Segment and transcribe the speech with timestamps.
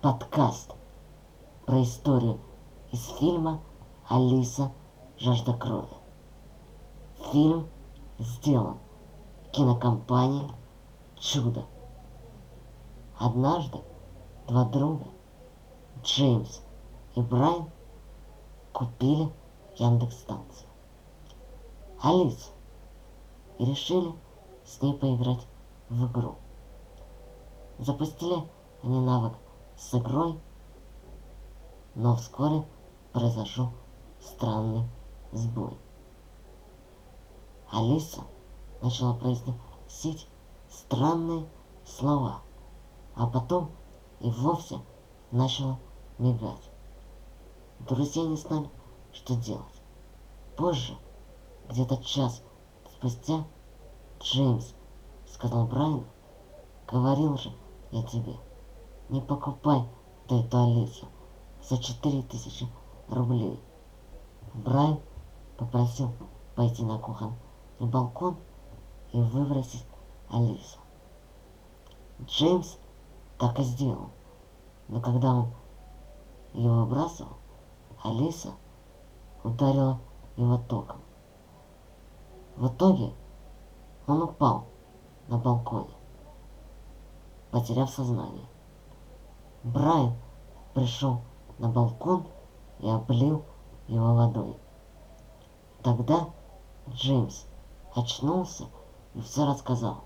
[0.00, 0.70] подкаст
[1.66, 2.38] про историю
[2.92, 3.60] из фильма
[4.08, 4.70] «Алиса.
[5.18, 5.88] Жажда крови».
[7.32, 7.68] Фильм
[8.20, 8.78] сделан
[9.50, 10.52] кинокомпанией
[11.18, 11.64] «Чудо».
[13.18, 13.78] Однажды
[14.46, 15.06] два друга,
[16.04, 16.60] Джеймс
[17.16, 17.68] и Брайан,
[18.72, 19.32] купили
[19.78, 20.68] Яндекс-станцию.
[22.00, 22.52] Алису
[23.58, 24.12] и решили
[24.64, 25.44] с ней поиграть
[25.88, 26.36] в игру.
[27.80, 28.44] Запустили
[28.84, 29.32] они навык
[29.78, 30.38] с игрой,
[31.94, 32.66] но вскоре
[33.12, 33.70] произошел
[34.20, 34.88] странный
[35.32, 35.78] сбой.
[37.70, 38.22] Алиса
[38.82, 40.28] начала произносить
[40.68, 41.46] странные
[41.84, 42.42] слова,
[43.14, 43.70] а потом
[44.20, 44.80] и вовсе
[45.30, 45.78] начала
[46.18, 46.70] мигать.
[47.80, 48.68] Друзья не знали,
[49.12, 49.82] что делать.
[50.56, 50.96] Позже,
[51.68, 52.42] где-то час
[52.96, 53.44] спустя,
[54.18, 54.74] Джеймс
[55.28, 56.04] сказал Брайану,
[56.88, 57.52] говорил же
[57.92, 58.34] я тебе,
[59.08, 59.88] не покупай
[60.28, 61.06] ты эту Алису
[61.62, 62.66] за четыре тысячи
[63.08, 63.58] рублей.
[64.54, 65.00] Брайан
[65.56, 66.10] попросил
[66.54, 67.36] пойти на кухонный
[67.80, 68.36] балкон
[69.12, 69.84] и выбросить
[70.30, 70.78] Алису.
[72.22, 72.76] Джеймс
[73.38, 74.10] так и сделал,
[74.88, 75.52] но когда он
[76.52, 77.36] его выбрасывал,
[78.02, 78.50] Алиса
[79.44, 80.00] ударила
[80.36, 81.00] его током.
[82.56, 83.12] В итоге
[84.06, 84.66] он упал
[85.28, 85.94] на балконе,
[87.50, 88.46] потеряв сознание.
[89.64, 90.14] Брайан
[90.74, 91.22] пришел
[91.58, 92.26] на балкон
[92.78, 93.44] и облил
[93.88, 94.56] его водой.
[95.82, 96.28] Тогда
[96.90, 97.44] Джеймс
[97.94, 98.66] очнулся
[99.14, 100.04] и все рассказал.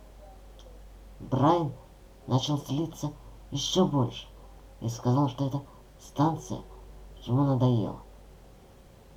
[1.21, 1.73] Брайан
[2.27, 3.13] начал злиться
[3.51, 4.27] еще больше
[4.81, 5.63] и сказал, что эта
[6.01, 6.61] станция
[7.25, 8.01] ему надоела.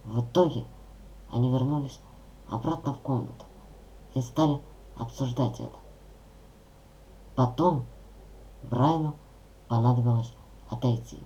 [0.04, 0.66] В итоге
[1.32, 2.00] они вернулись
[2.50, 3.46] обратно в комнату
[4.14, 4.62] и стали
[4.98, 5.78] обсуждать это.
[7.36, 7.86] Потом
[8.64, 9.16] Брайану
[9.68, 10.34] понадобилось
[10.70, 11.20] отойти.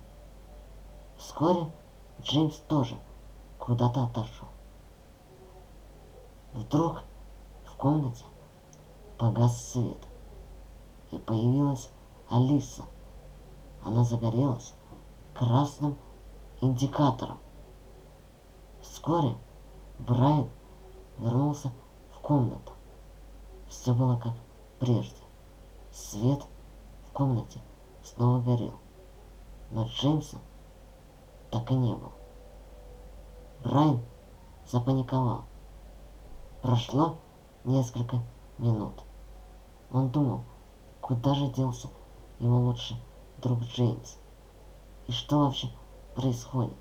[1.16, 1.70] Вскоре
[2.22, 2.96] Джеймс тоже
[3.58, 4.48] куда-то отошел.
[6.52, 7.02] Вдруг
[7.64, 8.24] в комнате
[9.18, 9.98] погас свет,
[11.10, 11.90] и появилась
[12.28, 12.82] Алиса.
[13.84, 14.74] Она загорелась
[15.34, 15.96] красным
[16.60, 17.38] индикатором.
[18.82, 19.36] Вскоре
[19.98, 20.48] Брайан
[21.18, 21.70] вернулся
[22.14, 22.72] в комнату.
[23.68, 24.34] Все было как
[24.78, 25.16] прежде.
[25.92, 26.42] Свет
[27.08, 27.60] в комнате
[28.02, 28.74] снова горел.
[29.70, 30.38] Но Джеймса
[31.50, 32.12] так и не было.
[33.62, 34.00] Брайан
[34.66, 35.44] запаниковал.
[36.62, 37.16] Прошло
[37.64, 38.20] несколько
[38.58, 38.94] минут.
[39.92, 40.44] Он думал,
[41.00, 41.88] куда же делся
[42.38, 42.96] его лучший
[43.38, 44.16] друг Джеймс.
[45.06, 45.70] И что вообще
[46.14, 46.76] происходит?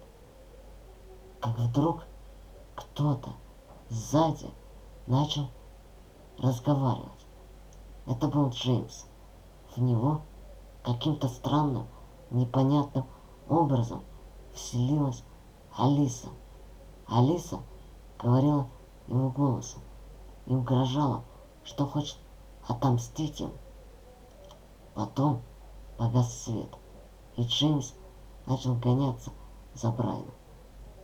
[1.42, 2.04] Как вдруг
[2.76, 3.32] кто-то
[3.90, 4.50] сзади
[5.08, 5.48] начал
[6.38, 7.10] разговаривать.
[8.06, 9.06] Это был Джеймс.
[9.76, 10.22] В него
[10.94, 11.86] каким-то странным,
[12.32, 13.06] непонятным
[13.48, 14.02] образом
[14.54, 15.24] вселилась
[15.78, 16.30] Алиса.
[17.08, 17.60] Алиса
[18.18, 18.68] говорила
[19.08, 19.82] ему голосом
[20.48, 21.24] и угрожала,
[21.64, 22.18] что хочет
[22.68, 23.52] отомстить им.
[24.96, 25.42] Потом
[25.98, 26.70] погас свет,
[27.36, 27.94] и Джеймс
[28.48, 29.30] начал гоняться
[29.76, 30.34] за Брайаном.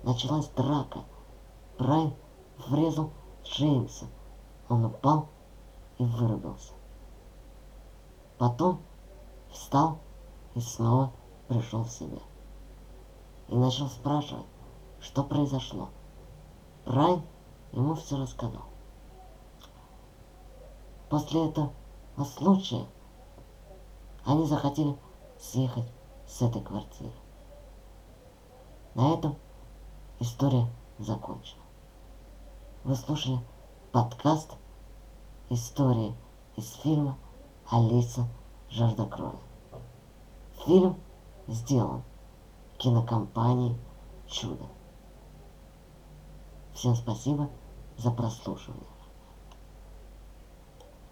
[0.01, 1.01] Началась драка.
[1.77, 2.13] Брайан
[2.67, 3.11] врезал
[3.43, 4.07] Джеймса.
[4.67, 5.27] Он упал
[5.99, 6.73] и вырубился.
[8.39, 8.79] Потом
[9.55, 9.99] встал
[10.53, 11.11] и снова
[11.47, 12.19] пришел в себя.
[13.47, 14.45] И начал спрашивать,
[14.99, 15.89] что произошло.
[16.85, 17.21] Брайан
[17.71, 18.63] ему все рассказал.
[21.09, 21.71] После этого
[22.35, 22.85] случая
[24.25, 24.97] они захотели
[25.39, 25.85] съехать
[26.27, 27.13] с этой квартиры.
[28.95, 29.35] На этом
[30.19, 30.67] история
[30.97, 31.61] закончена.
[32.83, 33.39] Вы слушали
[33.91, 34.51] подкаст
[35.49, 36.15] «Истории
[36.55, 37.17] из фильма
[37.69, 38.27] Алиса.
[38.75, 39.39] Жажда крови».
[40.65, 41.01] Фильм
[41.47, 42.03] сделан
[42.77, 43.77] кинокомпанией
[44.27, 44.65] «Чудо».
[46.73, 47.49] Всем спасибо
[47.95, 48.94] за прослушивание.